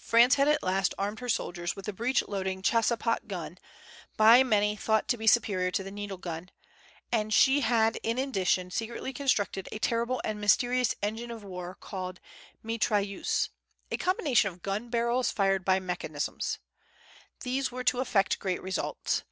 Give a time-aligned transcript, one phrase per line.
[0.00, 3.56] France had at last armed her soldiers with the breech loading chassepot gun,
[4.16, 6.48] by many thought to be superior to the needle gun;
[7.12, 12.18] and she had in addition secretly constructed a terrible and mysterious engine of war called
[12.64, 13.50] mitrailleuse,
[13.92, 16.40] a combination of gun barrels fired by mechanism.
[17.44, 19.22] These were to effect great results.